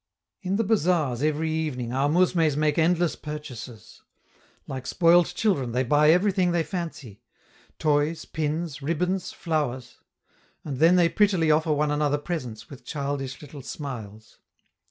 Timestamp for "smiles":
13.61-14.39